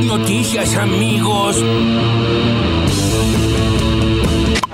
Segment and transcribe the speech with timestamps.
[0.00, 1.56] noticias, amigos.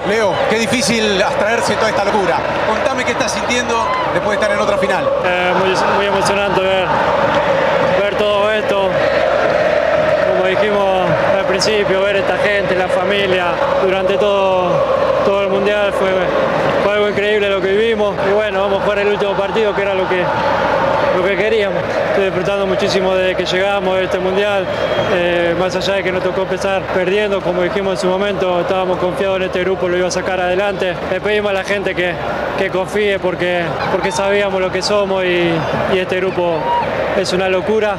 [0.09, 2.39] Leo, qué difícil abstraerse toda esta locura.
[2.69, 5.09] Contame qué estás sintiendo después de estar en otra final.
[5.25, 6.87] Eh, muy, muy emocionante ver,
[8.01, 8.91] ver todo esto.
[10.29, 13.53] Como dijimos al principio, ver esta gente, la familia,
[13.83, 14.73] durante todo,
[15.25, 16.09] todo el mundial fue,
[16.85, 18.15] fue algo increíble lo que vivimos.
[18.29, 20.23] Y bueno, vamos a jugar el último partido que era lo que,
[21.17, 21.83] lo que queríamos.
[22.11, 24.67] Estoy disfrutando muchísimo desde que llegamos a este mundial,
[25.15, 28.99] eh, más allá de que nos tocó empezar perdiendo, como dijimos en su momento, estábamos
[28.99, 30.95] confiados en este grupo, lo iba a sacar adelante.
[31.11, 32.13] Le pedimos a la gente que,
[32.59, 35.51] que confíe porque, porque sabíamos lo que somos y,
[35.95, 36.59] y este grupo
[37.19, 37.97] es una locura.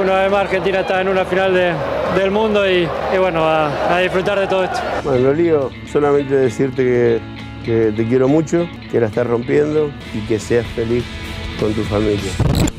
[0.00, 1.72] Una vez más Argentina está en una final de,
[2.16, 4.78] del mundo y, y bueno, a, disfrutar de todo esto.
[5.02, 7.20] Bueno, Lolío, solamente decirte que,
[7.64, 11.04] que te quiero mucho, que la estás rompiendo y que seas feliz
[11.58, 12.30] con tu familia.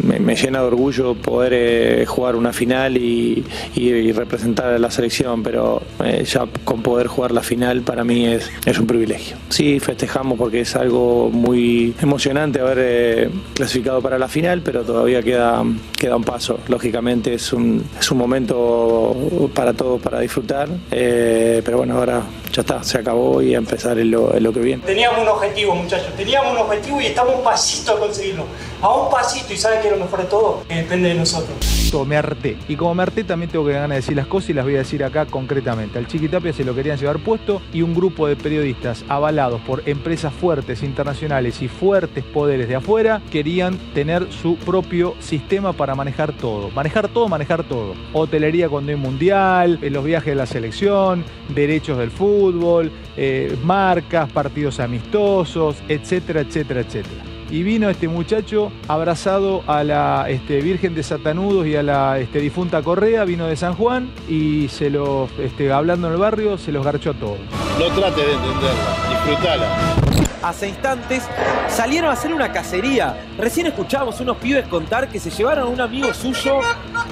[0.04, 3.44] Me, me llena de orgullo poder eh, jugar una final y,
[3.76, 8.26] y- representar a la selección, pero eh, ya con poder jugar la final para mí
[8.26, 9.36] es, es un privilegio.
[9.50, 15.22] Sí, festejamos porque es algo muy emocionante haber eh, clasificado para la final, pero todavía
[15.22, 15.64] queda,
[15.98, 16.60] queda un paso.
[16.70, 19.16] Lógicamente es un, es un momento
[19.54, 22.24] para todos para disfrutar, eh, pero bueno, ahora
[22.60, 24.84] ya está, se acabó y a empezar en lo, lo que viene.
[24.86, 26.14] Teníamos un objetivo, muchachos.
[26.16, 28.44] Teníamos un objetivo y estamos un pasito a conseguirlo.
[28.82, 29.54] A un pasito.
[29.54, 30.64] ¿Y saben qué es lo mejor de todo?
[30.68, 31.79] Que depende de nosotros.
[31.90, 32.56] Me harté.
[32.68, 34.76] Y como me harté, también tengo que ganas de decir las cosas y las voy
[34.76, 35.98] a decir acá concretamente.
[35.98, 40.32] Al Chiquitapia se lo querían llevar puesto y un grupo de periodistas avalados por empresas
[40.32, 46.70] fuertes internacionales y fuertes poderes de afuera querían tener su propio sistema para manejar todo.
[46.70, 47.96] Manejar todo, manejar todo.
[48.14, 51.24] Hotelería cuando hay mundial, eh, los viajes de la selección,
[51.56, 57.29] derechos del fútbol, eh, marcas, partidos amistosos, etcétera, etcétera, etcétera.
[57.52, 62.40] Y vino este muchacho abrazado a la este, Virgen de Satanudos y a la este,
[62.40, 66.72] difunta Correa, vino de San Juan y se los, este, hablando en el barrio, se
[66.72, 67.40] los garchó a todos.
[67.80, 69.66] No trate de entenderla, disfrutala.
[70.44, 71.24] Hace instantes
[71.68, 73.18] salieron a hacer una cacería.
[73.38, 76.60] Recién escuchábamos unos pibes contar que se llevaron a un amigo suyo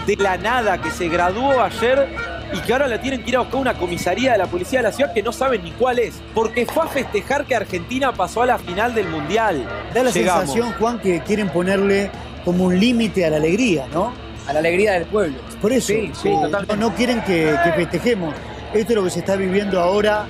[0.05, 3.39] de la nada, que se graduó ayer y que ahora la tienen que ir a
[3.39, 6.15] buscar una comisaría de la policía de la ciudad que no saben ni cuál es.
[6.33, 9.67] Porque fue a festejar que Argentina pasó a la final del Mundial.
[9.93, 10.45] Da la Llegamos.
[10.45, 12.09] sensación, Juan, que quieren ponerle
[12.45, 14.13] como un límite a la alegría, ¿no?
[14.47, 15.37] A la alegría del pueblo.
[15.61, 16.77] Por eso, Sí, sí, eh, totalmente.
[16.77, 18.33] no, no quieren que, que festejemos.
[18.73, 20.25] Esto es lo que se está viviendo ahora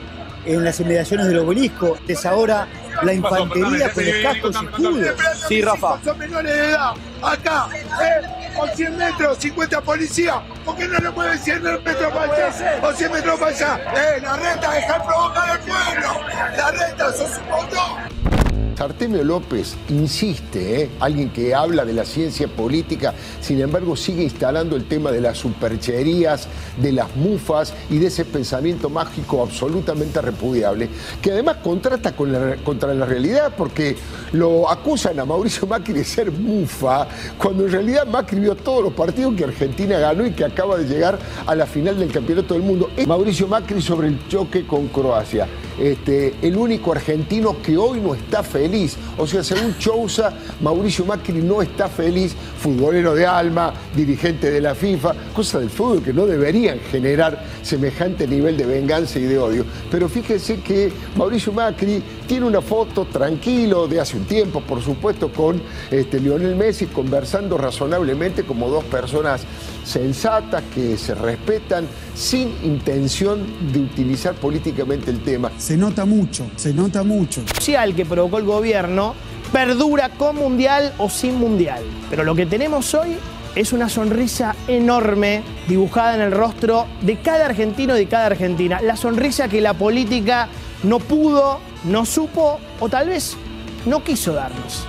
[0.45, 1.97] en las inmediaciones del obelisco.
[2.07, 2.67] Es ahora
[3.03, 5.07] la infantería con los cascos y escudos.
[5.47, 5.99] Sí, Rafa.
[6.03, 6.91] Son menores de edad,
[7.21, 10.37] acá, eh, con 100 metros, 50 policías.
[10.65, 13.79] ¿Por qué no le mueven 100 metros para allá o 100 metros para allá?
[13.95, 16.21] Eh, la reta, dejar provocar al pueblo.
[16.57, 18.46] La reta, sos un montón.
[18.79, 20.89] Artemio López insiste, ¿eh?
[20.99, 25.37] alguien que habla de la ciencia política, sin embargo sigue instalando el tema de las
[25.37, 26.47] supercherías,
[26.81, 30.89] de las mufas y de ese pensamiento mágico absolutamente repudiable,
[31.21, 33.95] que además contrasta con la- contra la realidad porque
[34.33, 38.93] lo acusan a Mauricio Macri de ser mufa, cuando en realidad Macri vio todos los
[38.93, 42.63] partidos que Argentina ganó y que acaba de llegar a la final del Campeonato del
[42.63, 42.89] Mundo.
[43.07, 45.47] Mauricio Macri sobre el choque con Croacia.
[45.77, 48.97] Este, el único argentino que hoy no está feliz.
[49.17, 54.73] O sea, según Chousa, Mauricio Macri no está feliz, futbolero de alma, dirigente de la
[54.73, 59.65] FIFA, cosas del fútbol que no deberían generar semejante nivel de venganza y de odio.
[59.91, 65.31] Pero fíjense que Mauricio Macri tiene una foto tranquilo de hace un tiempo, por supuesto,
[65.31, 69.43] con este, Lionel Messi conversando razonablemente como dos personas
[69.83, 75.51] sensatas que se respetan sin intención de utilizar políticamente el tema.
[75.57, 77.41] Se nota mucho, se nota mucho.
[77.55, 79.15] social que provocó el gobierno
[79.51, 81.83] perdura con mundial o sin mundial.
[82.09, 83.17] Pero lo que tenemos hoy
[83.55, 88.81] es una sonrisa enorme dibujada en el rostro de cada argentino y de cada argentina.
[88.81, 90.49] La sonrisa que la política
[90.83, 93.35] no pudo, no supo o tal vez
[93.85, 94.85] no quiso darnos.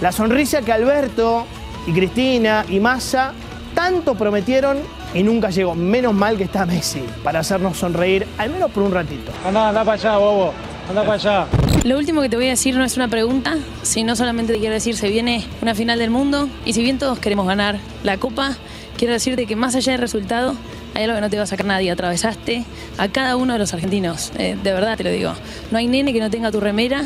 [0.00, 1.46] La sonrisa que Alberto
[1.86, 3.32] y Cristina y Massa
[3.74, 4.78] tanto prometieron
[5.14, 5.74] y nunca llegó.
[5.74, 9.32] Menos mal que está Messi para hacernos sonreír, al menos por un ratito.
[9.44, 10.52] Anda, anda para allá, bobo.
[10.88, 11.46] Anda para allá.
[11.84, 14.74] Lo último que te voy a decir no es una pregunta, sino solamente te quiero
[14.74, 18.56] decir, se viene una final del mundo y si bien todos queremos ganar la copa,
[18.96, 20.54] quiero decirte que más allá del resultado,
[20.98, 21.92] hay algo que no te va a sacar nadie.
[21.92, 22.64] Atravesaste
[22.98, 25.32] a cada uno de los argentinos, eh, de verdad te lo digo.
[25.70, 27.04] No hay nene que no tenga tu remera,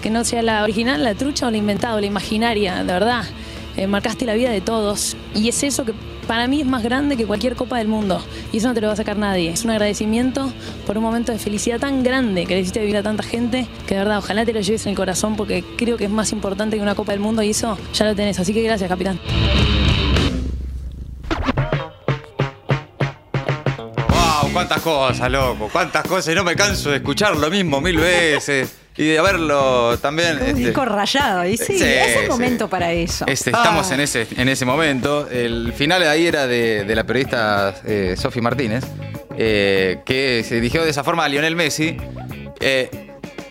[0.00, 3.24] que no sea la original, la trucha o la inventada o la imaginaria, de verdad.
[3.76, 5.94] Eh, marcaste la vida de todos y es eso que
[6.28, 8.86] para mí es más grande que cualquier copa del mundo y eso no te lo
[8.86, 9.50] va a sacar nadie.
[9.50, 10.52] Es un agradecimiento
[10.86, 13.94] por un momento de felicidad tan grande que le hiciste vivir a tanta gente que
[13.94, 16.76] de verdad ojalá te lo lleves en el corazón porque creo que es más importante
[16.76, 18.38] que una copa del mundo y eso ya lo tenés.
[18.38, 19.18] Así que gracias, capitán.
[24.66, 26.32] Cuántas cosas, loco, cuántas cosas.
[26.32, 28.74] Y no me canso de escuchar lo mismo mil veces.
[28.96, 30.36] Y de verlo también.
[30.36, 31.44] Un este, disco rayado.
[31.46, 32.28] Y sí, Sí, es el sí.
[32.28, 33.24] momento para eso.
[33.26, 33.94] Este, estamos Ah.
[33.94, 35.28] en, ese, en ese momento.
[35.28, 38.84] El final de ahí era de, de la periodista eh, Sofi Martínez,
[39.36, 41.96] eh, que se dirigió de esa forma a Lionel Messi.
[42.60, 43.03] eh,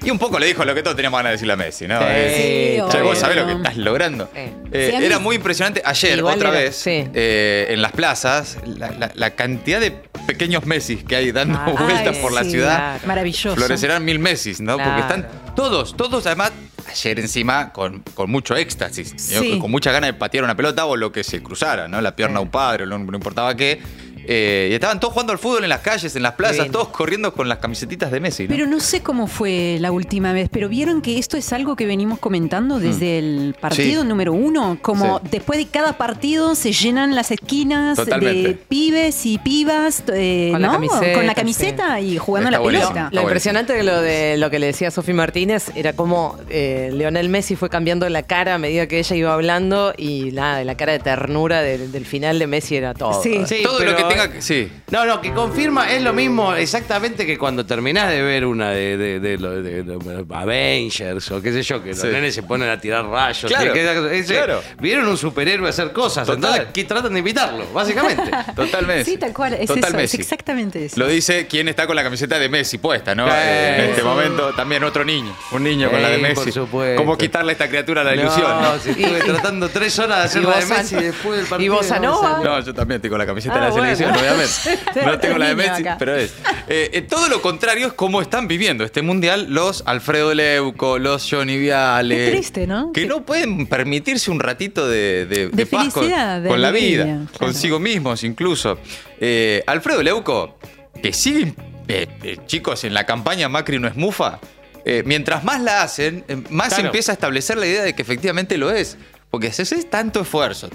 [0.03, 1.99] y un poco le dijo lo que todos teníamos ganas de decirle a Messi, ¿no?
[1.99, 3.03] Sí, Eh, che, obvio.
[3.05, 4.29] vos sabés lo que estás logrando.
[4.35, 4.51] Eh,
[4.91, 7.07] Sí, mí- era muy impresionante ayer, otra era- vez, sí.
[7.13, 9.91] eh, en las plazas, la, la- la cantidad de
[10.27, 12.99] pequeños Messi que hay dando vueltas por la sí, ciudad.
[13.05, 13.55] Maravilloso.
[13.55, 14.77] Florecerán mil Messi, ¿no?
[14.77, 16.51] Porque están todos, todos además,
[16.89, 19.41] ayer encima con, con mucho éxtasis, ¿no?
[19.41, 19.59] Sí.
[19.59, 22.01] con mucha ganas de patear una pelota o lo que se cruzara, ¿no?
[22.01, 23.79] La pierna a un padre, no, no importaba qué.
[24.27, 27.33] Eh, y estaban todos jugando al fútbol en las calles, en las plazas, todos corriendo
[27.33, 28.49] con las camisetitas de Messi, ¿no?
[28.49, 31.85] Pero no sé cómo fue la última vez, pero vieron que esto es algo que
[31.85, 34.03] venimos comentando desde el partido Mm.
[34.03, 34.07] Sí.
[34.09, 35.27] número uno, como Sí.
[35.31, 38.47] después de cada partido se llenan las esquinas Totalmente.
[38.49, 40.73] de pibes y pibas eh, Con la ¿no?
[40.73, 43.09] camiseta, con la camiseta y jugando Está la buenísimo, pelota.
[43.13, 47.29] Lo impresionante de lo de lo que le decía Sofi Martínez era cómo eh, Leonel
[47.29, 50.93] Messi fue cambiando la cara a medida que ella iba hablando y nada, la cara
[50.93, 53.21] de ternura del, del final de Messi era todo.
[53.63, 54.41] todo lo que tenga que.
[54.41, 54.71] Sí.
[54.91, 58.97] No, no, que confirma, es lo mismo exactamente que cuando terminás de ver una de,
[58.97, 62.07] de- de de- de Avengers o qué sé yo, que los Sí.
[62.07, 63.51] nenes se ponen a tirar rayos.
[63.51, 64.61] Claro, y que- ese- claro.
[64.79, 66.43] Vieron un superhéroe hacer cosas, Total.
[66.43, 68.23] entonces que tratan de imitarlo, básicamente.
[68.55, 69.11] Total Messi.
[69.11, 70.17] Sí, tal cual, es Total eso, Messi.
[70.17, 70.99] es exactamente eso.
[70.99, 73.25] Lo dice quien está con la camiseta de Messi puesta, ¿no?
[73.27, 73.33] Sí.
[73.35, 75.35] Eh, en este momento también otro niño.
[75.51, 76.35] Un niño con la de Sí, Messi.
[76.35, 77.01] por supuesto.
[77.01, 78.61] ¿Cómo quitarle a esta criatura la No, ilusión?
[78.61, 78.79] ¿no?
[78.79, 81.75] si estuve tratando tres horas de hacer Y la de Messi después del y partido.
[81.75, 82.41] Bossa Nova.
[82.43, 83.83] No, yo también tengo la camiseta Ah, de la bueno.
[83.85, 84.79] selección, obviamente.
[85.05, 86.33] No tengo la de Messi, pero es.
[86.67, 91.27] Eh, eh, todo lo contrario es cómo están viviendo este mundial los Alfredo Leuco, los
[91.29, 92.15] Johnny Viale.
[92.15, 92.91] Qué triste, ¿no?
[92.93, 96.71] Que no pueden permitirse un ratito de, de, de paz con, felicidad, de con la
[96.71, 97.27] vida, claro.
[97.37, 98.77] consigo mismos incluso.
[99.19, 100.57] Eh, Alfredo Leuco,
[101.01, 101.55] que siguen
[101.87, 104.39] eh, eh, chicos en la campaña Macri no es mufa,
[104.85, 106.85] eh, mientras más la hacen, más Claro.
[106.85, 108.97] empieza a establecer la idea de que efectivamente lo es.
[109.33, 110.69] Porque haces es tanto esfuerzo,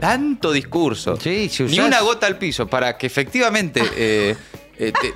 [0.00, 1.18] tanto discurso,
[1.66, 4.34] ni usás- una gota al piso para que efectivamente eh,
[4.78, 5.14] eh, te-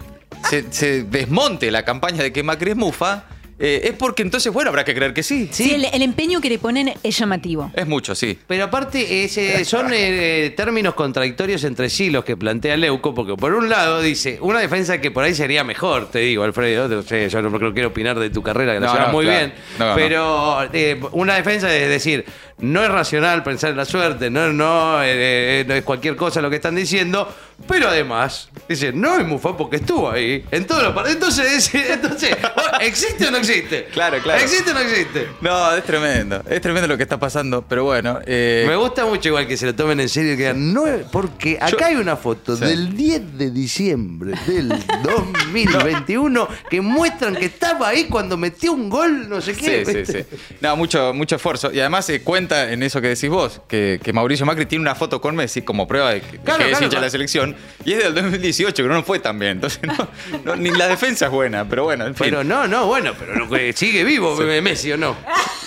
[0.50, 3.24] se, se desmonte la campaña de que Macri es mufa,
[3.64, 5.48] eh, es porque entonces, bueno, habrá que creer que sí.
[5.52, 7.70] Sí, el, el empeño que le ponen es llamativo.
[7.74, 8.36] Es mucho, sí.
[8.48, 13.54] Pero aparte, ese- son eh, términos contradictorios entre sí los que plantea Leuco, porque por
[13.54, 17.28] un lado dice, una defensa que por ahí sería mejor, te digo, Alfredo, no sé,
[17.28, 19.38] yo no creo- quiero opinar de tu carrera, que la No, muy claro.
[19.46, 19.94] bien, No, no.
[19.94, 22.24] pero eh, una defensa es decir,
[22.58, 26.40] no es racional pensar en la suerte, no, no, eh, eh, no es cualquier cosa
[26.40, 27.32] lo que están diciendo,
[27.66, 31.14] pero además, dice, no es Mufa porque estuvo ahí, en todos los partidos.
[31.38, 32.36] Entonces, entonces,
[32.80, 33.84] ¿existe o no existe?
[33.92, 34.40] Claro, claro.
[34.40, 35.28] ¿Existe o no existe?
[35.40, 36.42] No, es tremendo.
[36.48, 38.18] Es tremendo lo que está pasando, pero bueno.
[38.26, 40.84] eh, Me gusta mucho igual que se lo tomen en serio y que digan, no,
[41.10, 42.64] porque acá hay una foto Sí.
[42.64, 44.68] del 10 de diciembre del
[45.02, 49.84] 2021 que muestran que estaba ahí cuando metió un gol, no sé qué.
[49.84, 50.36] Sí, sí, sí.
[50.60, 51.70] No, mucho, mucho esfuerzo.
[51.72, 54.94] Y además se cuenta en eso que decís vos, que, que Mauricio Macri tiene una
[54.94, 57.51] foto con Messi como prueba de que, Claro, que es claro, hincha de la selección.
[57.84, 59.52] Y es del 2018, que no fue tan bien.
[59.52, 60.08] Entonces, no,
[60.44, 62.26] no, ni la defensa es buena, pero bueno, en fin.
[62.30, 65.16] Pero no, no, bueno, pero no, que sigue vivo Messi o no.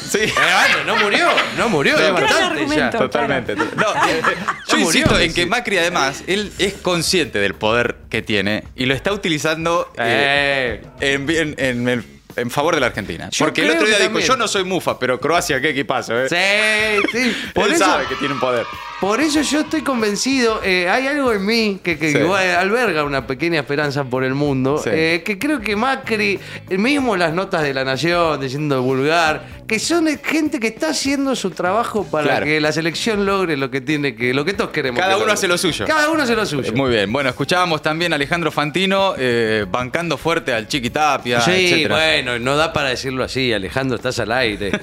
[0.10, 0.20] Sí.
[0.22, 1.28] Eh, bueno, no murió,
[1.58, 2.90] no murió, es bastante ya.
[2.92, 3.56] Totalmente.
[3.56, 4.22] No, eh, eh,
[4.68, 8.64] yo No murió insisto en que Macri, además, él es consciente del poder que tiene
[8.76, 13.30] y lo está utilizando eh, en, bien- en- en- en favor de la Argentina.
[13.32, 14.28] Yo Porque el otro día dijo: también.
[14.28, 16.30] Yo no soy mufa, pero Croacia, qué equipazo, ¿eh?
[16.30, 17.36] Sí, sí.
[17.54, 18.66] Por él eso, sabe que tiene un poder.
[19.00, 22.18] por eso yo estoy convencido, eh, hay algo en mí que, que Sí.
[22.18, 24.90] alberga una pequeña esperanza por el mundo, Sí.
[24.92, 26.40] eh, que creo que Macri,
[26.70, 31.36] eh, mismo las notas de la Nación, diciendo vulgar, que son gente que está haciendo
[31.36, 32.46] su trabajo para Claro.
[32.46, 35.00] que la selección logre lo que tiene que, lo que todos queremos.
[35.00, 35.34] Cada que uno logre.
[35.34, 35.86] hace lo suyo.
[35.88, 36.72] Cada uno hace lo suyo.
[36.74, 37.12] Muy bien.
[37.12, 41.96] Bueno, escuchábamos también a Alejandro Fantino eh, bancando fuerte al Chiqui Tapia, Sí, etcétera.
[41.96, 44.72] bueno, no da para decirlo así, Alejandro, estás al aire.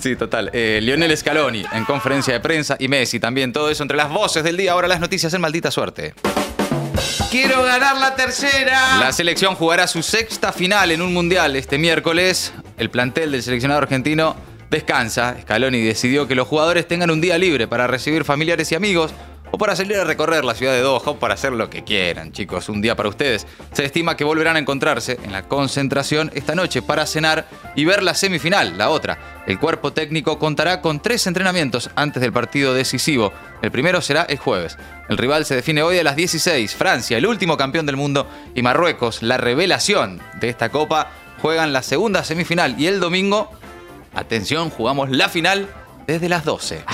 [0.00, 0.50] Sí, total.
[0.52, 3.52] Eh, Lionel Scaloni en conferencia de prensa y Messi también.
[3.52, 4.72] Todo eso entre las voces del día.
[4.72, 6.14] Ahora las noticias en maldita suerte.
[7.30, 8.96] Quiero ganar la tercera.
[8.98, 12.52] La selección jugará su sexta final en un mundial este miércoles.
[12.80, 14.34] El plantel del seleccionado argentino
[14.70, 15.36] descansa.
[15.42, 19.12] Scaloni decidió que los jugadores tengan un día libre para recibir familiares y amigos
[19.50, 22.70] o para salir a recorrer la ciudad de Doha para hacer lo que quieran, chicos.
[22.70, 23.46] Un día para ustedes.
[23.72, 27.46] Se estima que volverán a encontrarse en la concentración esta noche para cenar
[27.76, 29.42] y ver la semifinal, la otra.
[29.46, 33.30] El cuerpo técnico contará con tres entrenamientos antes del partido decisivo.
[33.60, 34.78] El primero será el jueves.
[35.10, 36.74] El rival se define hoy a las 16.
[36.74, 41.10] Francia, el último campeón del mundo, y Marruecos, la revelación de esta copa,
[41.42, 42.80] juegan la segunda semifinal.
[42.80, 43.50] Y el domingo,
[44.14, 45.68] atención, jugamos la final
[46.06, 46.84] desde las 12.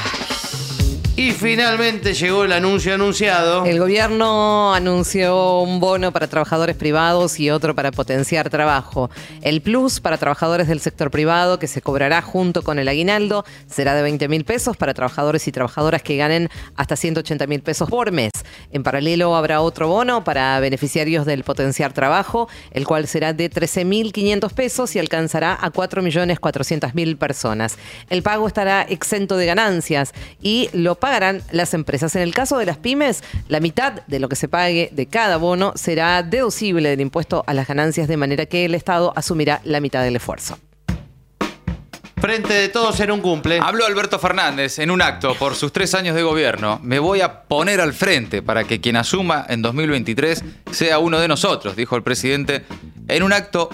[1.18, 3.64] Y finalmente llegó el anuncio anunciado.
[3.64, 9.08] El gobierno anunció un bono para trabajadores privados y otro para potenciar trabajo.
[9.40, 13.94] El plus para trabajadores del sector privado, que se cobrará junto con el aguinaldo, será
[13.94, 18.12] de 20 mil pesos para trabajadores y trabajadoras que ganen hasta 180 mil pesos por
[18.12, 18.32] mes.
[18.70, 24.52] En paralelo habrá otro bono para beneficiarios del potenciar trabajo, el cual será de 13.500
[24.52, 27.78] pesos y alcanzará a 4.400.000 personas.
[28.10, 32.16] El pago estará exento de ganancias y lo pagarán las empresas.
[32.16, 35.36] En el caso de las pymes, la mitad de lo que se pague de cada
[35.36, 39.78] bono será deducible del impuesto a las ganancias de manera que el Estado asumirá la
[39.78, 40.58] mitad del esfuerzo.
[42.16, 43.60] Frente de todos en un cumple.
[43.62, 46.80] Habló Alberto Fernández en un acto por sus tres años de gobierno.
[46.82, 51.28] Me voy a poner al frente para que quien asuma en 2023 sea uno de
[51.28, 52.64] nosotros, dijo el presidente
[53.06, 53.70] en un acto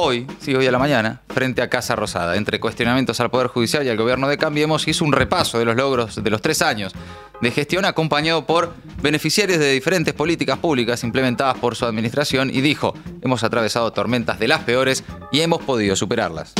[0.00, 2.36] hoy, sí, hoy a la mañana, frente a Casa Rosada.
[2.36, 5.76] Entre cuestionamientos al Poder Judicial y al gobierno de Cambiemos, hizo un repaso de los
[5.76, 6.94] logros de los tres años
[7.40, 12.94] de gestión acompañado por beneficiarios de diferentes políticas públicas implementadas por su administración y dijo,
[13.22, 16.54] hemos atravesado tormentas de las peores y hemos podido superarlas.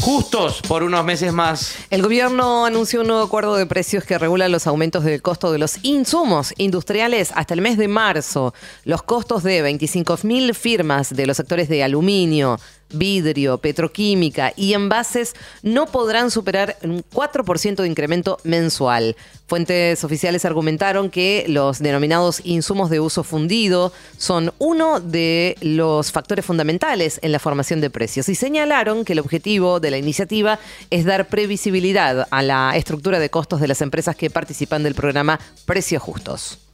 [0.00, 1.74] Justos por unos meses más.
[1.90, 5.58] El gobierno anunció un nuevo acuerdo de precios que regula los aumentos del costo de
[5.58, 8.54] los insumos industriales hasta el mes de marzo.
[8.84, 12.58] Los costos de 25.000 firmas de los sectores de aluminio,
[12.90, 19.16] vidrio, petroquímica y envases no podrán superar un 4% de incremento mensual.
[19.46, 26.44] Fuentes oficiales argumentaron que los denominados insumos de uso fundido son uno de los factores
[26.44, 30.58] fundamentales en la formación de precios y señalaron que el objetivo de la iniciativa
[30.90, 35.40] es dar previsibilidad a la estructura de costos de las empresas que participan del programa
[35.64, 36.67] Precios Justos.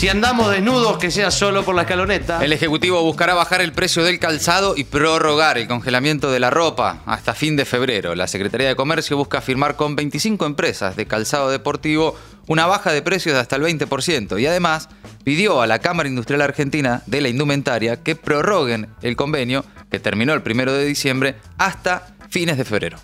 [0.00, 2.42] Si andamos desnudos, que sea solo por la escaloneta.
[2.42, 7.02] El Ejecutivo buscará bajar el precio del calzado y prorrogar el congelamiento de la ropa
[7.04, 8.14] hasta fin de febrero.
[8.14, 12.16] La Secretaría de Comercio busca firmar con 25 empresas de calzado deportivo
[12.46, 14.88] una baja de precios de hasta el 20% y además
[15.22, 20.32] pidió a la Cámara Industrial Argentina de la Indumentaria que prorroguen el convenio que terminó
[20.32, 22.96] el primero de diciembre hasta fines de febrero.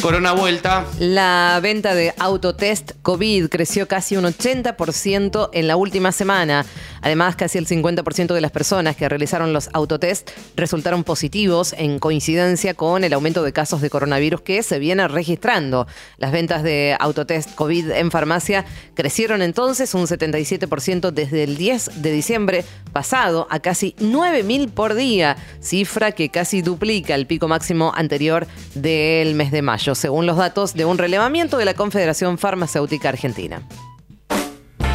[0.00, 0.86] Corona Vuelta.
[1.00, 6.64] La venta de autotest COVID creció casi un 80% en la última semana.
[7.00, 12.74] Además, casi el 50% de las personas que realizaron los autotest resultaron positivos en coincidencia
[12.74, 15.86] con el aumento de casos de coronavirus que se viene registrando.
[16.18, 18.64] Las ventas de autotest COVID en farmacia
[18.94, 25.36] crecieron entonces un 77% desde el 10 de diciembre pasado a casi 9.000 por día,
[25.60, 30.74] cifra que casi duplica el pico máximo anterior del mes de mayo según los datos
[30.74, 33.62] de un relevamiento de la Confederación Farmacéutica Argentina.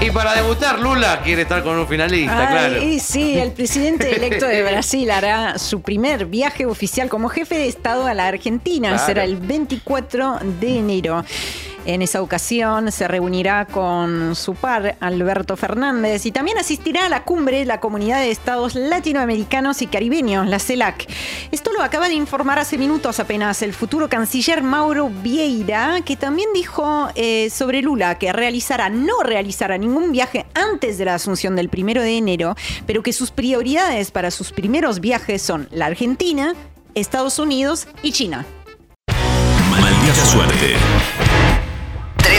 [0.02, 2.84] Y para debutar, Lula quiere estar con un finalista, Ay, claro.
[2.84, 7.70] y sí, el presidente electo de Brasil hará su primer viaje oficial como jefe de
[7.70, 8.90] Estado a la Argentina.
[8.90, 9.06] Claro.
[9.06, 11.24] Será el 24 de enero.
[11.86, 17.24] En esa ocasión se reunirá con su par, Alberto Fernández, y también asistirá a la
[17.24, 21.06] cumbre de la Comunidad de Estados Latinoamericanos y Caribeños, la CELAC.
[21.52, 26.50] Esto lo acaba de informar hace minutos apenas el futuro canciller Mauro Vieira, que también
[26.54, 31.68] dijo eh, sobre Lula que realizará, no realizará ningún viaje antes de la asunción del
[31.68, 36.54] primero de enero, pero que sus prioridades para sus primeros viajes son la Argentina,
[36.96, 38.46] Estados Unidos y China.
[39.70, 40.76] Maldita suerte.